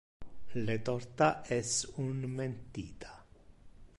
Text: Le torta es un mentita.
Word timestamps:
Le 0.65 0.79
torta 0.83 1.27
es 1.59 1.85
un 1.97 2.25
mentita. 2.39 3.15